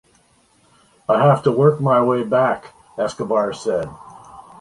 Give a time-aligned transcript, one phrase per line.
[1.07, 3.87] I have to work my way back, Escobar said.